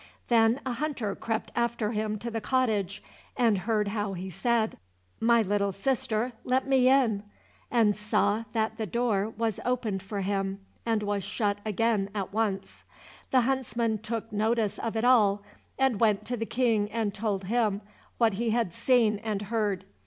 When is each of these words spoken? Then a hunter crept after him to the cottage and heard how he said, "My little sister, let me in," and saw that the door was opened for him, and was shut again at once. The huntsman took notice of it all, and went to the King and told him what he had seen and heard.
Then 0.29 0.61
a 0.65 0.73
hunter 0.73 1.13
crept 1.13 1.51
after 1.55 1.91
him 1.91 2.17
to 2.17 2.31
the 2.31 2.41
cottage 2.41 3.03
and 3.37 3.55
heard 3.55 3.89
how 3.89 4.13
he 4.13 4.31
said, 4.31 4.79
"My 5.19 5.43
little 5.43 5.71
sister, 5.71 6.33
let 6.43 6.65
me 6.67 6.89
in," 6.89 7.21
and 7.69 7.95
saw 7.95 8.45
that 8.53 8.77
the 8.79 8.87
door 8.87 9.29
was 9.29 9.59
opened 9.63 10.01
for 10.01 10.21
him, 10.21 10.59
and 10.87 11.03
was 11.03 11.23
shut 11.23 11.59
again 11.63 12.09
at 12.15 12.33
once. 12.33 12.83
The 13.29 13.41
huntsman 13.41 13.99
took 13.99 14.31
notice 14.31 14.79
of 14.79 14.95
it 14.97 15.03
all, 15.05 15.43
and 15.77 15.99
went 15.99 16.25
to 16.25 16.35
the 16.35 16.47
King 16.47 16.89
and 16.91 17.13
told 17.13 17.43
him 17.43 17.81
what 18.17 18.33
he 18.33 18.49
had 18.49 18.73
seen 18.73 19.19
and 19.19 19.39
heard. 19.53 19.85